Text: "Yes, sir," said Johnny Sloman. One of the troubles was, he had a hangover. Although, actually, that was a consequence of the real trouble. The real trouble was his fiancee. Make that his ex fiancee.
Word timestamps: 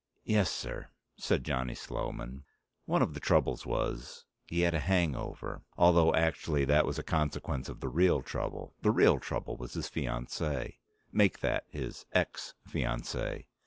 "Yes, 0.25 0.49
sir," 0.49 0.87
said 1.15 1.43
Johnny 1.43 1.75
Sloman. 1.75 2.43
One 2.85 3.03
of 3.03 3.13
the 3.13 3.19
troubles 3.19 3.67
was, 3.67 4.25
he 4.47 4.61
had 4.61 4.73
a 4.73 4.79
hangover. 4.79 5.61
Although, 5.77 6.15
actually, 6.15 6.65
that 6.65 6.87
was 6.87 6.97
a 6.97 7.03
consequence 7.03 7.69
of 7.69 7.81
the 7.81 7.87
real 7.87 8.23
trouble. 8.23 8.73
The 8.81 8.89
real 8.89 9.19
trouble 9.19 9.57
was 9.57 9.73
his 9.75 9.89
fiancee. 9.89 10.79
Make 11.11 11.41
that 11.41 11.65
his 11.69 12.07
ex 12.13 12.55
fiancee. 12.67 13.45